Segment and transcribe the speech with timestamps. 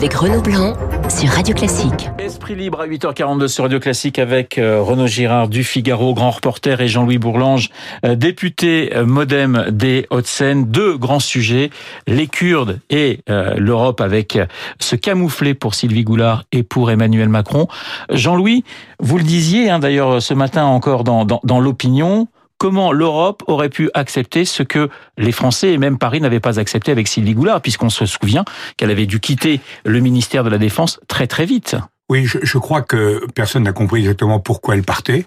[0.00, 0.72] avec Renaud Blanc
[1.10, 2.08] sur Radio Classique.
[2.18, 6.80] Esprit libre à 8h42 sur Radio Classique avec euh, Renaud Girard du Figaro, grand reporter,
[6.80, 7.68] et Jean-Louis Bourlange,
[8.06, 10.64] euh, député euh, modem des Hauts-de-Seine.
[10.64, 11.68] Deux grands sujets,
[12.06, 13.20] les Kurdes et
[13.58, 14.38] l'Europe avec
[14.78, 17.68] ce camouflé pour Sylvie Goulard et pour Emmanuel Macron.
[18.10, 18.64] Jean-Louis,
[19.00, 22.26] vous le disiez hein, d'ailleurs ce matin encore dans l'opinion,
[22.60, 26.92] comment l'Europe aurait pu accepter ce que les Français et même Paris n'avaient pas accepté
[26.92, 28.44] avec Sylvie Goulard, puisqu'on se souvient
[28.76, 31.76] qu'elle avait dû quitter le ministère de la Défense très très vite.
[32.10, 35.24] Oui, je, crois que personne n'a compris exactement pourquoi elle partait.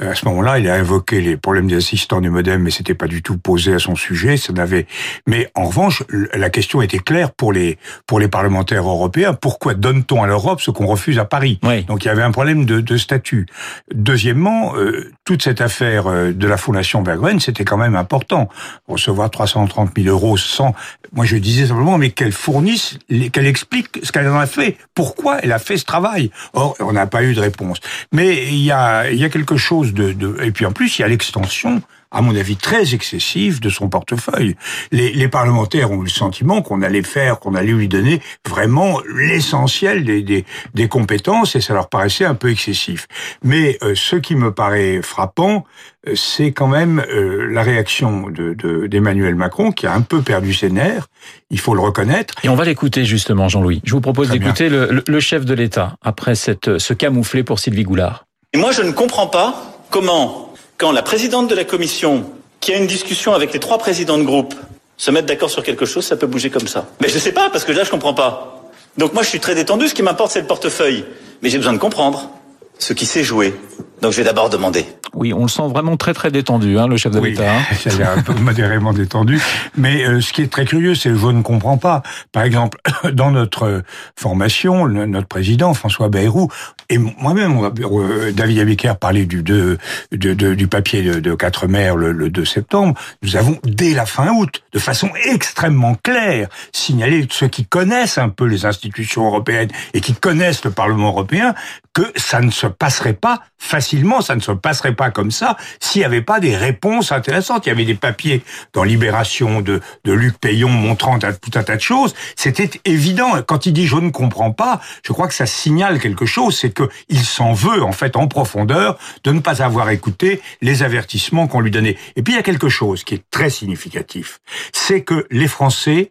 [0.00, 2.94] Euh, à ce moment-là, il a invoqué les problèmes des assistants du modem, mais c'était
[2.94, 4.36] pas du tout posé à son sujet.
[4.36, 4.86] Ça n'avait.
[5.26, 6.02] Mais en revanche,
[6.34, 9.34] la question était claire pour les pour les parlementaires européens.
[9.34, 12.64] Pourquoi donne-t-on à l'Europe ce qu'on refuse à Paris Donc il y avait un problème
[12.64, 13.46] de, de statut.
[13.94, 18.48] Deuxièmement, euh, toute cette affaire euh, de la fondation Bergren, c'était quand même important.
[18.88, 20.74] Recevoir 330 000 euros sans.
[21.12, 22.98] Moi, je disais simplement, mais qu'elle fournisse,
[23.32, 24.78] qu'elle explique ce qu'elle en a fait.
[24.94, 27.78] Pourquoi elle a fait ce travail Or, on n'a pas eu de réponse.
[28.12, 31.02] Mais il y a il y a quelque chose de, Et puis en plus, il
[31.02, 31.82] y a l'extension
[32.12, 34.54] à mon avis, très excessive de son portefeuille.
[34.92, 39.00] Les, les parlementaires ont eu le sentiment qu'on allait faire, qu'on allait lui donner vraiment
[39.16, 43.06] l'essentiel des, des, des, compétences, et ça leur paraissait un peu excessif.
[43.42, 45.64] Mais euh, ce qui me paraît frappant,
[46.06, 50.52] euh, c'est quand même euh, la réaction d'Emmanuel de, Macron, qui a un peu perdu
[50.52, 51.06] ses nerfs,
[51.50, 52.34] il faut le reconnaître.
[52.44, 53.80] Et on va l'écouter justement, Jean-Louis.
[53.84, 57.84] Je vous propose d'écouter le, le, chef de l'État, après cette, ce camouflet pour Sylvie
[57.84, 58.26] Goulard.
[58.54, 59.54] Et moi, je ne comprends pas
[59.88, 64.18] comment, quand la présidente de la commission, qui a une discussion avec les trois présidents
[64.18, 64.54] de groupe,
[64.98, 66.86] se mettent d'accord sur quelque chose, ça peut bouger comme ça.
[67.00, 68.70] Mais je ne sais pas, parce que là, je comprends pas.
[68.98, 69.88] Donc moi, je suis très détendu.
[69.88, 71.04] Ce qui m'importe, c'est le portefeuille.
[71.40, 72.30] Mais j'ai besoin de comprendre
[72.78, 73.54] ce qui s'est joué.
[74.02, 74.86] Donc je vais d'abord demander.
[75.14, 77.52] Oui, on le sent vraiment très très détendu, hein, le chef de l'État.
[77.70, 78.14] Oui, hein.
[78.16, 79.40] un peu modérément détendu.
[79.76, 82.02] Mais euh, ce qui est très curieux, c'est que je ne comprends pas.
[82.32, 82.78] Par exemple,
[83.12, 83.82] dans notre
[84.16, 86.48] formation, notre président François Bayrou
[86.88, 89.78] et moi-même, euh, David Abiker parlait du de,
[90.12, 92.94] de, du papier de, de 4 mers le, le 2 septembre.
[93.22, 98.28] Nous avons dès la fin août, de façon extrêmement claire, signalé ceux qui connaissent un
[98.28, 101.54] peu les institutions européennes et qui connaissent le Parlement européen
[101.94, 106.00] que ça ne se passerait pas facilement, ça ne se passerait pas comme ça s'il
[106.00, 107.66] n'y avait pas des réponses intéressantes.
[107.66, 108.42] Il y avait des papiers
[108.72, 112.14] dans Libération de, de Luc Payon montrant tout un tas de choses.
[112.36, 113.42] C'était évident.
[113.46, 116.72] Quand il dit je ne comprends pas, je crois que ça signale quelque chose, c'est
[116.74, 121.60] qu'il s'en veut en fait en profondeur de ne pas avoir écouté les avertissements qu'on
[121.60, 121.96] lui donnait.
[122.16, 124.40] Et puis il y a quelque chose qui est très significatif,
[124.72, 126.10] c'est que les Français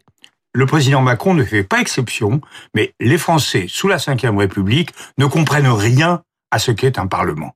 [0.54, 2.40] le président Macron ne fait pas exception,
[2.74, 7.54] mais les Français, sous la Ve République, ne comprennent rien à ce qu'est un Parlement.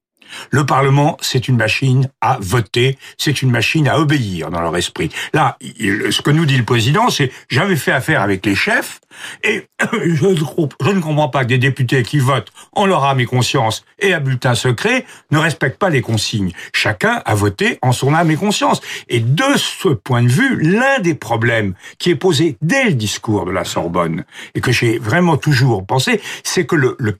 [0.50, 5.10] Le Parlement, c'est une machine à voter, c'est une machine à obéir dans leur esprit.
[5.32, 9.00] Là, ce que nous dit le président, c'est j'avais fait affaire avec les chefs
[9.44, 13.84] et je, ne comprends pas que des députés qui votent en leur âme et conscience
[13.98, 16.52] et à bulletin secret ne respectent pas les consignes.
[16.72, 18.80] Chacun a voté en son âme et conscience.
[19.08, 23.46] Et de ce point de vue, l'un des problèmes qui est posé dès le discours
[23.46, 26.76] de la Sorbonne et que j'ai vraiment toujours pensé, c'est que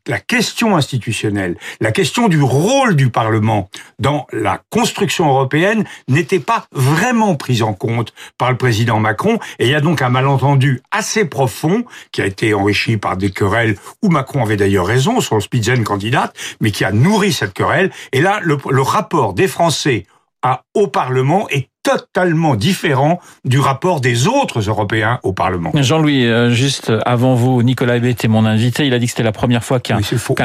[0.07, 6.67] la question institutionnelle, la question du rôle du Parlement dans la construction européenne n'était pas
[6.73, 9.39] vraiment prise en compte par le président Macron.
[9.59, 13.31] Et il y a donc un malentendu assez profond qui a été enrichi par des
[13.31, 17.93] querelles où Macron avait d'ailleurs raison sur le Spitzenkandidat, mais qui a nourri cette querelle.
[18.13, 20.05] Et là, le, le rapport des Français
[20.75, 25.71] au Parlement est totalement différent du rapport des autres Européens au Parlement.
[25.73, 28.87] Jean-Louis, euh, juste avant vous, Nicolas Hébé était mon invité.
[28.87, 30.01] Il a dit que c'était la première fois qu'un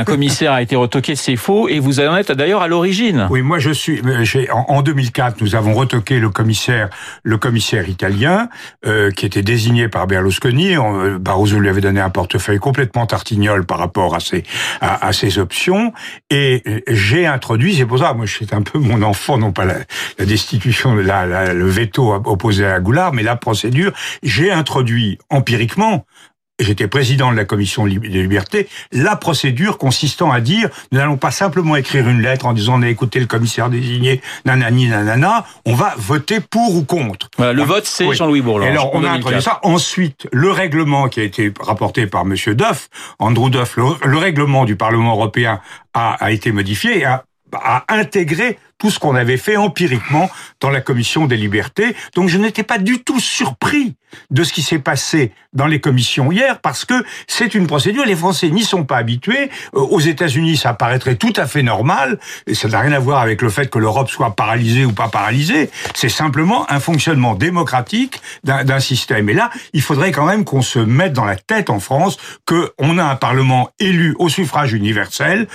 [0.05, 1.15] commissaire a été retoqué.
[1.15, 1.67] C'est faux.
[1.67, 3.27] Et vous en êtes d'ailleurs à l'origine.
[3.31, 4.01] Oui, moi je suis.
[4.05, 6.89] Euh, en 2004, nous avons retoqué le commissaire,
[7.23, 8.47] le commissaire italien,
[8.85, 10.75] euh, qui était désigné par Berlusconi.
[11.19, 14.43] Barroso lui avait donné un portefeuille complètement tartignol par rapport à ses
[14.79, 15.91] à, à ses options.
[16.29, 17.73] Et j'ai introduit.
[17.73, 19.77] C'est pour ça, moi, c'est un peu mon enfant, non pas la,
[20.19, 23.91] la destitution de la le veto opposé à Goulard, mais la procédure,
[24.23, 26.05] j'ai introduit empiriquement
[26.63, 31.31] j'étais président de la commission des libertés, la procédure consistant à dire, nous n'allons pas
[31.31, 35.73] simplement écrire une lettre en disant on a écouté le commissaire désigné, nanani, nanana, on
[35.73, 37.29] va voter pour ou contre.
[37.39, 38.69] le vote, c'est Jean-Louis Bourlange.
[38.69, 39.59] alors, on a introduit ça.
[39.63, 42.89] Ensuite, le règlement qui a été rapporté par Monsieur Duff,
[43.19, 45.61] Andrew Duff, le, règlement du Parlement européen
[45.93, 47.23] a, a été modifié et a
[47.53, 51.95] à intégrer tout ce qu'on avait fait empiriquement dans la commission des libertés.
[52.15, 53.95] Donc je n'étais pas du tout surpris
[54.31, 56.95] de ce qui s'est passé dans les commissions hier parce que
[57.27, 58.05] c'est une procédure.
[58.05, 59.51] Les Français n'y sont pas habitués.
[59.75, 62.17] Euh, aux États-Unis, ça paraîtrait tout à fait normal
[62.47, 65.09] et ça n'a rien à voir avec le fait que l'Europe soit paralysée ou pas
[65.09, 65.69] paralysée.
[65.93, 69.29] C'est simplement un fonctionnement démocratique d'un système.
[69.29, 72.17] Et là, il faudrait quand même qu'on se mette dans la tête en France
[72.47, 75.47] que on a un Parlement élu au suffrage universel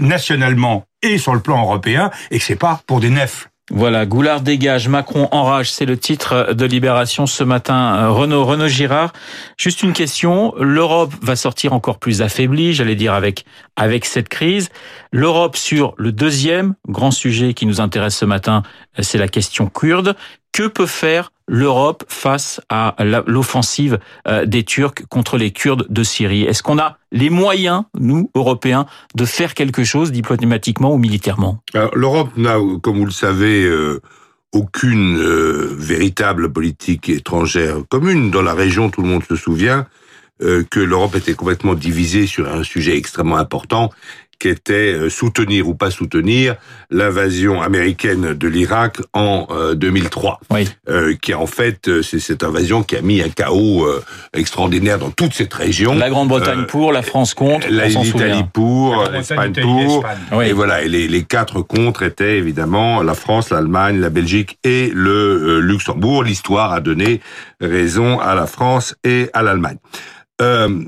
[0.00, 3.50] nationalement et sur le plan européen, et que c'est pas pour des nefs.
[3.72, 8.08] Voilà, Goulard dégage, Macron enrage, c'est le titre de Libération ce matin.
[8.08, 9.12] Renaud, Renaud Girard,
[9.56, 10.52] juste une question.
[10.58, 13.44] L'Europe va sortir encore plus affaiblie, j'allais dire avec
[13.76, 14.70] avec cette crise.
[15.12, 18.64] L'Europe sur le deuxième grand sujet qui nous intéresse ce matin,
[18.98, 20.16] c'est la question kurde.
[20.52, 22.94] Que peut faire l'Europe face à
[23.26, 26.42] l'offensive euh, des Turcs contre les Kurdes de Syrie?
[26.42, 31.62] Est-ce qu'on a les moyens, nous, Européens, de faire quelque chose diplomatiquement ou militairement?
[31.94, 34.00] L'Europe n'a, comme vous le savez, euh,
[34.52, 38.30] aucune euh, véritable politique étrangère commune.
[38.30, 39.86] Dans la région, tout le monde se souvient
[40.70, 43.90] que l'Europe était complètement divisée sur un sujet extrêmement important
[44.40, 46.56] qui était euh, soutenir ou pas soutenir
[46.90, 50.68] l'invasion américaine de l'Irak en 2003, oui.
[50.88, 54.02] euh, qui en fait euh, c'est cette invasion qui a mis un chaos euh,
[54.34, 55.94] extraordinaire dans toute cette région.
[55.94, 60.46] La Grande-Bretagne pour, la France contre, l'Italie pour, l'Espagne pour, oui.
[60.46, 60.82] et voilà.
[60.82, 66.24] Et les, les, quatre contre étaient évidemment la France, l'Allemagne, la Belgique et le Luxembourg.
[66.24, 67.20] L'histoire a donné
[67.60, 69.78] raison à la France et à l'Allemagne.
[70.40, 70.84] Euh,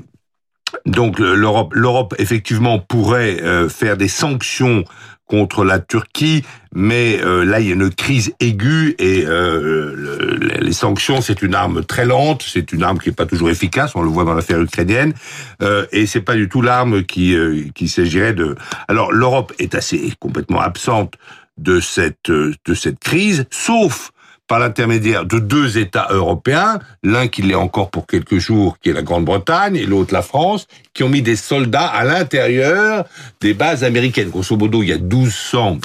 [0.85, 4.83] donc l'Europe, l'Europe effectivement pourrait euh, faire des sanctions
[5.25, 6.43] contre la Turquie,
[6.75, 11.41] mais euh, là il y a une crise aiguë et euh, le, les sanctions c'est
[11.41, 14.25] une arme très lente, c'est une arme qui est pas toujours efficace, on le voit
[14.25, 15.13] dans l'affaire ukrainienne,
[15.61, 17.35] euh, et c'est pas du tout l'arme qui
[17.73, 18.55] qui s'agirait de.
[18.87, 21.15] Alors l'Europe est assez complètement absente
[21.57, 24.12] de cette de cette crise, sauf
[24.47, 28.93] par l'intermédiaire de deux États européens, l'un qui l'est encore pour quelques jours, qui est
[28.93, 33.05] la Grande-Bretagne, et l'autre la France, qui ont mis des soldats à l'intérieur
[33.39, 34.29] des bases américaines.
[34.29, 35.79] Grosso modo, il y a 1200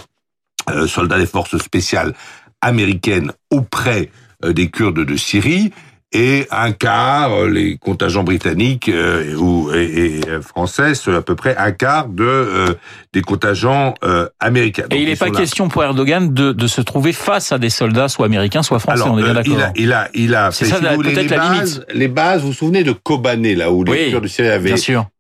[0.71, 2.15] euh, soldats des forces spéciales
[2.61, 4.11] américaines auprès
[4.45, 5.73] euh, des Kurdes de Syrie,
[6.13, 11.35] et un quart, euh, les contingents britanniques euh, ou, et, et, français, c'est à peu
[11.35, 12.75] près un quart de euh,
[13.13, 14.85] des contingents euh, américains.
[14.85, 17.69] Donc, et il n'est pas question pour Erdogan de, de, se trouver face à des
[17.69, 19.55] soldats soit américains, soit français, Alors, on est bien d'accord.
[19.55, 21.87] Il a, il a, il a fait, ça, si les, la bases, limite.
[21.93, 24.75] les bases, vous vous souvenez de Kobané, là où les oui, de Syrie avaient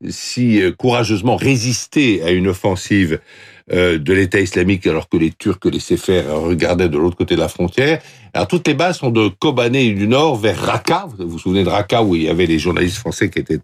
[0.09, 5.81] si courageusement résisté à une offensive euh, de l'État islamique alors que les Turcs les
[5.81, 8.01] Séfers regardaient de l'autre côté de la frontière.
[8.35, 11.07] Alors toutes les bases sont de Kobané du nord vers Raqqa.
[11.19, 13.59] Vous vous souvenez de Raqqa où il y avait les journalistes français qui étaient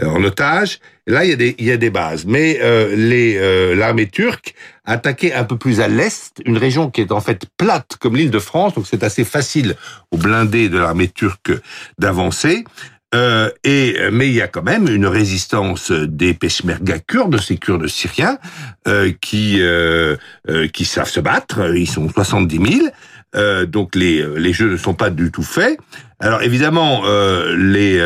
[0.00, 0.80] euh, en otage.
[1.06, 2.26] Là, il y a des, il y a des bases.
[2.26, 4.54] Mais euh, euh, l'armée turque
[4.84, 8.30] attaquait un peu plus à l'est, une région qui est en fait plate comme l'île
[8.30, 9.76] de France, donc c'est assez facile
[10.10, 11.52] aux blindés de l'armée turque
[11.98, 12.64] d'avancer.
[13.14, 17.86] Euh, et mais il y a quand même une résistance des peshmerga kurdes, ces Kurdes
[17.86, 18.38] syriens,
[18.86, 20.16] euh, qui euh,
[20.72, 21.74] qui savent se battre.
[21.74, 22.82] Ils sont 70
[23.34, 23.66] 000.
[23.66, 25.78] donc les les jeux ne sont pas du tout faits.
[26.20, 27.04] Alors évidemment,
[27.56, 27.98] les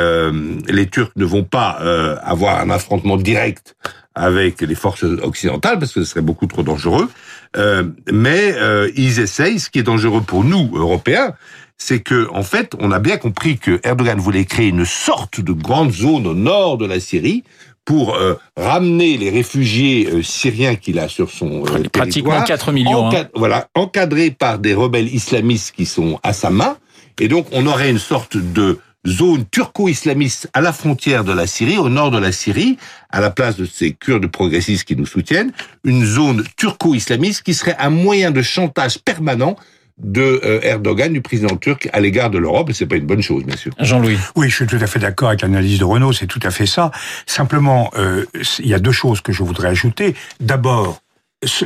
[0.68, 1.80] les Turcs ne vont pas
[2.22, 3.74] avoir un affrontement direct
[4.14, 7.08] avec les forces occidentales parce que ce serait beaucoup trop dangereux.
[8.12, 8.54] mais
[8.94, 9.58] ils essayent.
[9.58, 11.34] Ce qui est dangereux pour nous Européens,
[11.82, 15.52] c'est que, en fait, on a bien compris que Erdogan voulait créer une sorte de
[15.52, 17.42] grande zone au nord de la Syrie
[17.84, 23.06] pour euh, ramener les réfugiés euh, syriens qu'il a sur son euh, pratiquement 4 millions,
[23.06, 23.30] encad hein.
[23.34, 26.76] voilà, encadrés par des rebelles islamistes qui sont à sa main,
[27.18, 31.78] et donc on aurait une sorte de zone turco-islamiste à la frontière de la Syrie,
[31.78, 32.78] au nord de la Syrie,
[33.10, 35.50] à la place de ces Kurdes progressistes qui nous soutiennent,
[35.82, 39.56] une zone turco-islamiste qui serait un moyen de chantage permanent
[40.02, 43.22] de euh, Erdogan, du président turc, à l'égard de l'Europe, et c'est pas une bonne
[43.22, 43.72] chose, bien sûr.
[43.78, 44.18] Jean-Louis.
[44.36, 46.66] Oui, je suis tout à fait d'accord avec l'analyse de Renault, c'est tout à fait
[46.66, 46.90] ça.
[47.26, 48.24] Simplement, euh,
[48.58, 50.14] il y a deux choses que je voudrais ajouter.
[50.40, 51.00] D'abord,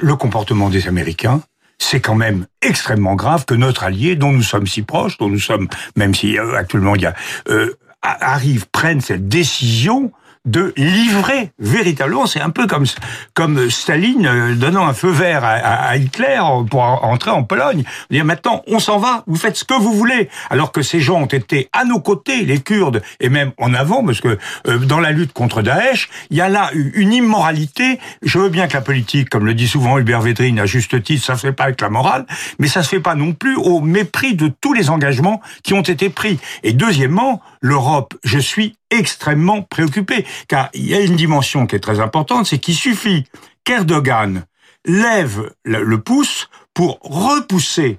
[0.00, 1.42] le comportement des Américains,
[1.78, 5.38] c'est quand même extrêmement grave que notre allié, dont nous sommes si proches, dont nous
[5.38, 7.14] sommes, même si euh, actuellement il y a,
[7.48, 10.12] euh, arrive, prenne cette décision
[10.46, 12.86] de livrer véritablement, c'est un peu comme
[13.34, 17.84] comme Staline euh, donnant un feu vert à, Hitler pour entrer en Pologne.
[18.10, 21.20] Dire maintenant on s'en va, vous faites ce que vous voulez, alors que ces gens
[21.20, 24.38] ont été à nos côtés, les Kurdes, et même en avant, parce que
[24.68, 27.98] euh, dans la lutte contre Daesh, il y a là une immoralité.
[28.22, 31.24] Je veux bien que la politique, comme le dit souvent Hubert Védrine à juste titre,
[31.24, 32.26] ça se fait pas avec la morale,
[32.58, 35.82] mais ça se fait pas non plus au mépris de tous les engagements qui ont
[35.82, 36.38] été pris.
[36.62, 41.80] Et deuxièmement, l'Europe, je suis extrêmement préoccupé, car il y a une dimension qui est
[41.80, 43.24] très importante, c'est qu'il suffit
[43.64, 44.44] qu'Erdogan
[44.84, 47.98] lève le, pouce pour repousser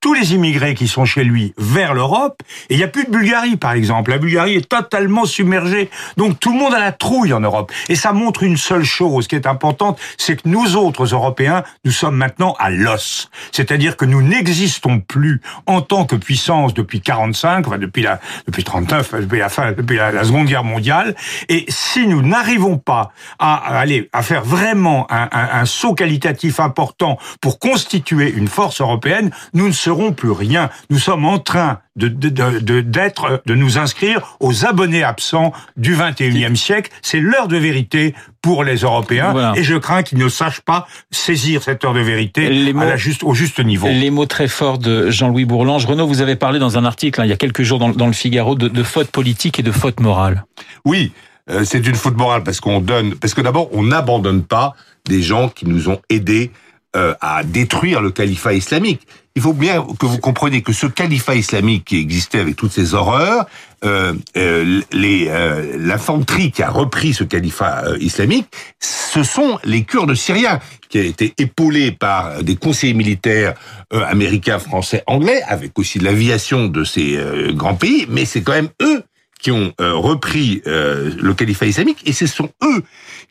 [0.00, 3.10] tous les immigrés qui sont chez lui vers l'Europe, et il n'y a plus de
[3.10, 4.10] Bulgarie, par exemple.
[4.10, 5.90] La Bulgarie est totalement submergée.
[6.16, 7.70] Donc tout le monde a la trouille en Europe.
[7.88, 11.92] Et ça montre une seule chose qui est importante, c'est que nous autres Européens, nous
[11.92, 13.30] sommes maintenant à l'os.
[13.52, 18.64] C'est-à-dire que nous n'existons plus en tant que puissance depuis 45, enfin depuis la, depuis
[18.64, 21.14] 39, depuis la fin, depuis la, Seconde Guerre mondiale.
[21.48, 26.60] Et si nous n'arrivons pas à, aller, à faire vraiment un, un, un saut qualitatif
[26.60, 30.70] important pour constituer une force européenne, nous ne serons serons plus rien.
[30.88, 36.54] Nous sommes en train de, de, d'être, de, nous inscrire aux abonnés absents du 21e
[36.54, 36.92] siècle.
[37.02, 39.52] C'est l'heure de vérité pour les Européens voilà.
[39.56, 42.96] et je crains qu'ils ne sachent pas saisir cette heure de vérité mots, à la
[42.96, 43.88] juste, au juste niveau.
[43.88, 45.86] Les mots très forts de Jean-Louis Bourlange.
[45.86, 48.06] Renaud, vous avez parlé dans un article hein, il y a quelques jours dans, dans
[48.06, 50.44] le Figaro de, de faute politique et de faute morale.
[50.84, 51.12] Oui,
[51.50, 54.74] euh, c'est une faute morale parce qu'on donne, parce que d'abord on n'abandonne pas
[55.06, 56.52] des gens qui nous ont aidés
[56.96, 59.06] euh, à détruire le califat islamique.
[59.36, 62.94] Il faut bien que vous compreniez que ce califat islamique qui existait avec toutes ces
[62.94, 63.46] horreurs,
[63.84, 68.48] euh, euh, euh, l'infanterie qui a repris ce califat euh, islamique,
[68.80, 70.58] ce sont les Kurdes syriens
[70.88, 73.54] qui a été épaulés par des conseillers militaires
[73.92, 77.16] euh, américains, français, anglais, avec aussi l'aviation de ces
[77.52, 79.04] grands pays, mais c'est quand même eux
[79.40, 82.82] qui ont repris le califat islamique et ce sont eux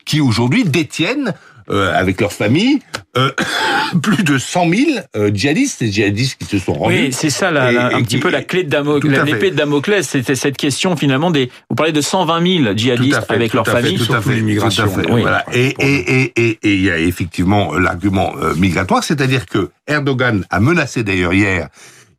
[0.05, 1.35] qui aujourd'hui détiennent
[1.71, 2.79] euh, avec leur famille,
[3.17, 3.31] euh,
[4.01, 4.81] plus de 100 000
[5.15, 6.95] euh, djihadistes et djihadistes qui se sont rendus.
[6.95, 9.55] Oui, c'est ça, la, et, un et, petit peu la clé de Damoclès, l'épée de
[9.55, 11.49] Damoclès, c'était cette question finalement des.
[11.69, 14.85] Vous parlez de 120 000 djihadistes fait, avec leur famille, fait, surtout l'immigration.
[15.09, 15.21] Oui.
[15.21, 15.45] Voilà.
[15.53, 20.59] Et et et et il y a effectivement l'argument euh, migratoire, c'est-à-dire que Erdogan a
[20.59, 21.69] menacé d'ailleurs hier.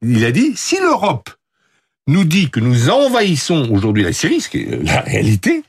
[0.03, 1.31] Il a dit si l'Europe
[2.07, 5.63] nous dit que nous envahissons aujourd'hui la Syrie, ce qui est la réalité,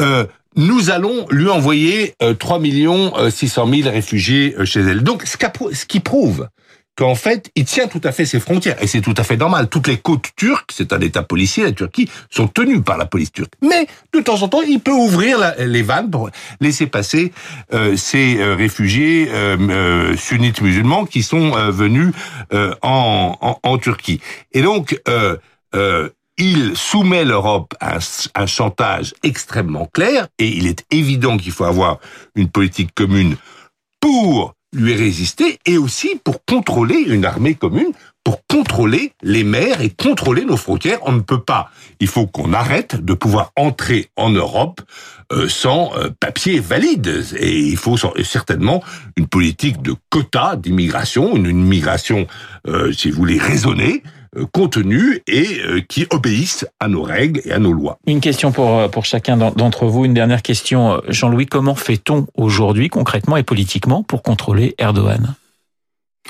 [0.00, 5.02] euh, nous allons lui envoyer euh, 3 millions 600 000 réfugiés euh, chez elle.
[5.02, 6.48] Donc, ce, qui prouve
[6.96, 8.82] qu'en fait, il tient tout à fait ses frontières.
[8.82, 9.68] Et c'est tout à fait normal.
[9.68, 13.30] Toutes les côtes turques, c'est un État policier, la Turquie, sont tenues par la police
[13.30, 13.52] turque.
[13.62, 17.32] Mais, de temps en temps, il peut ouvrir les vannes pour laisser passer
[17.74, 22.12] euh, ces euh, réfugiés euh, euh, sunnites musulmans qui sont euh, venus
[22.82, 24.20] en, en, en, Turquie.
[24.52, 24.98] Et donc,
[26.38, 27.98] il soumet l'Europe à
[28.34, 31.98] un, chantage extrêmement clair et il est évident qu'il faut avoir
[32.34, 33.36] une politique commune
[34.00, 37.92] pour lui résister et aussi pour contrôler une armée commune,
[38.24, 40.98] pour contrôler les mers et contrôler nos frontières.
[41.02, 41.70] On ne peut pas.
[42.00, 44.82] Il faut qu'on arrête de pouvoir entrer en Europe
[45.32, 47.24] euh, sans euh, papier valide.
[47.38, 48.82] Et il faut certainement
[49.16, 52.26] une politique de quotas d'immigration, une immigration,
[52.66, 54.02] euh, si vous voulez, raisonnée,
[54.52, 57.98] contenus et euh, qui obéissent à nos règles et à nos lois.
[58.06, 60.94] Une question pour, euh, pour chacun d'entre vous, une dernière question.
[60.94, 65.34] Euh, Jean-Louis, comment fait-on aujourd'hui concrètement et politiquement pour contrôler Erdogan?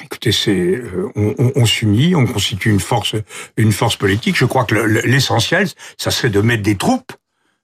[0.05, 0.83] Écoutez, c'est
[1.15, 3.15] on, on, on s'unit, on constitue une force,
[3.57, 4.37] une force politique.
[4.37, 7.13] Je crois que l'essentiel, ça serait de mettre des troupes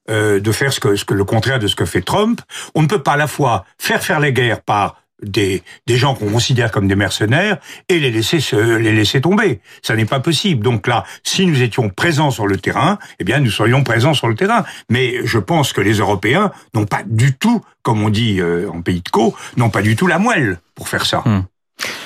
[0.09, 2.41] euh, de faire ce que, ce que le contraire de ce que fait Trump.
[2.75, 6.15] On ne peut pas à la fois faire faire les guerres par des, des gens
[6.15, 7.57] qu'on considère comme des mercenaires
[7.89, 9.61] et les laisser se, les laisser tomber.
[9.81, 10.63] Ça n'est pas possible.
[10.63, 14.27] Donc là, si nous étions présents sur le terrain, eh bien nous serions présents sur
[14.27, 14.63] le terrain.
[14.89, 18.81] Mais je pense que les Européens n'ont pas du tout, comme on dit euh, en
[18.81, 21.23] pays de co, n'ont pas du tout la moelle pour faire ça.
[21.25, 21.45] Hum.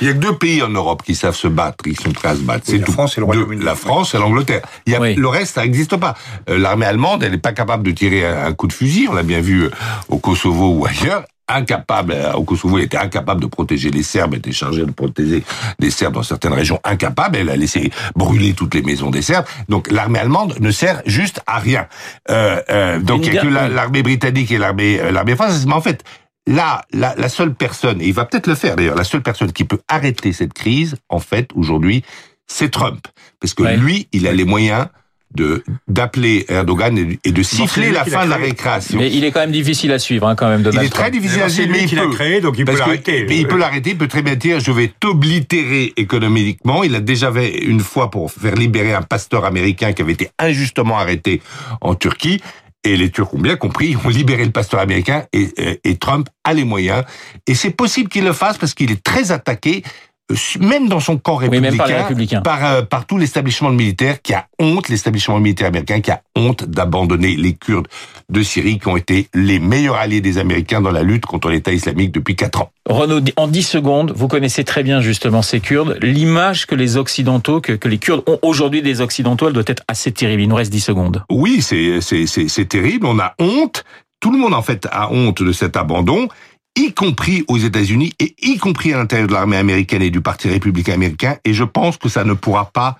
[0.01, 2.29] Il y a que deux pays en Europe qui savent se battre, qui sont prêts
[2.29, 2.63] à se battre.
[2.67, 3.63] Oui, c'est la France et le Royaume-Uni.
[3.63, 4.61] La France et l'Angleterre.
[4.85, 5.15] Il y a, oui.
[5.15, 6.15] Le reste, ça n'existe pas.
[6.49, 9.07] Euh, L'armée allemande, elle n'est pas capable de tirer un coup de fusil.
[9.09, 9.71] On l'a bien vu euh,
[10.09, 14.33] au Kosovo ou ailleurs incapable, euh, au Kosovo, elle était incapable de protéger les Serbes,
[14.33, 15.43] elle était chargée de protéger
[15.79, 19.45] les Serbes dans certaines régions, incapable, elle a laissé brûler toutes les maisons des Serbes.
[19.69, 21.87] Donc l'armée allemande ne sert juste à rien.
[22.29, 25.65] Euh, euh, donc il n'y a que l'armée britannique et l'armée l'armée française.
[25.65, 26.03] Mais en fait,
[26.47, 29.51] là, la, la seule personne, et il va peut-être le faire d'ailleurs, la seule personne
[29.51, 32.03] qui peut arrêter cette crise, en fait, aujourd'hui,
[32.47, 33.07] c'est Trump.
[33.39, 33.77] Parce que ouais.
[33.77, 34.87] lui, il a les moyens
[35.37, 38.99] de d'appeler Erdogan et de siffler la fin de la récréation.
[38.99, 40.63] Mais il est quand même difficile à suivre, hein, quand même.
[40.63, 42.09] Donald il est très difficile à suivre, mais il peut.
[42.09, 43.25] créé, donc il peut l'arrêter.
[43.29, 46.83] Mais il peut l'arrêter, il peut très bien dire je vais t'oblitérer économiquement.
[46.83, 50.29] Il a déjà fait une fois pour faire libérer un pasteur américain qui avait été
[50.39, 51.41] injustement arrêté
[51.79, 52.41] en Turquie.
[52.83, 56.29] Et les Turcs ont bien compris, ont libéré le pasteur américain et, et, et Trump
[56.43, 57.03] a les moyens.
[57.45, 59.83] Et c'est possible qu'il le fasse parce qu'il est très attaqué
[60.59, 62.41] même dans son camp républicain, oui, par, républicains.
[62.41, 66.65] par, euh, par tout l'établissement militaire qui a honte, l'établissement militaire américain qui a honte
[66.65, 67.87] d'abandonner les Kurdes
[68.29, 71.71] de Syrie qui ont été les meilleurs alliés des Américains dans la lutte contre l'État
[71.71, 72.71] islamique depuis quatre ans.
[72.89, 75.97] Renaud, en 10 secondes, vous connaissez très bien justement ces Kurdes.
[76.01, 79.83] L'image que les Occidentaux, que, que les Kurdes ont aujourd'hui des Occidentaux, elle doit être
[79.87, 80.41] assez terrible.
[80.41, 81.23] Il nous reste 10 secondes.
[81.31, 83.05] Oui, c'est terrible.
[83.05, 83.85] On a honte.
[84.19, 86.27] Tout le monde en fait a honte de cet abandon
[86.77, 90.47] y compris aux États-Unis et y compris à l'intérieur de l'armée américaine et du Parti
[90.47, 91.37] républicain américain.
[91.43, 92.97] Et je pense que ça ne pourra pas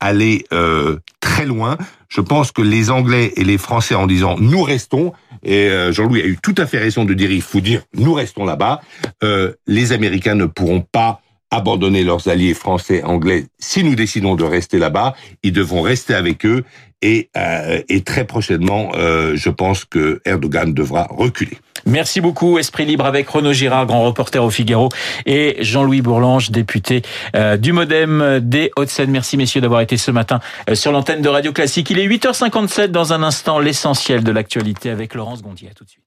[0.00, 1.76] aller euh, très loin.
[2.08, 6.22] Je pense que les Anglais et les Français en disant nous restons, et euh, Jean-Louis
[6.22, 8.80] a eu tout à fait raison de dire il faut dire nous restons là-bas,
[9.24, 13.46] euh, les Américains ne pourront pas abandonner leurs alliés français, anglais.
[13.58, 16.64] Si nous décidons de rester là-bas, ils devront rester avec eux
[17.02, 21.58] et, euh, et très prochainement, euh, je pense que Erdogan devra reculer.
[21.86, 24.88] Merci beaucoup, Esprit Libre avec Renaud Girard, grand reporter au Figaro,
[25.24, 27.02] et Jean-Louis Bourlange, député
[27.36, 29.10] euh, du Modem des Hauts-de-Seine.
[29.12, 31.90] Merci messieurs d'avoir été ce matin euh, sur l'antenne de Radio Classique.
[31.90, 35.68] Il est 8h57 dans un instant, l'essentiel de l'actualité avec Laurence Gondier.
[35.70, 36.05] À tout de suite.